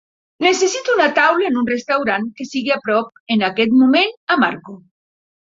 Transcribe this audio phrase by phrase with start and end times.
[0.43, 4.79] necessito una taula en un restaurant que sigui a prop en aquest moment a Marco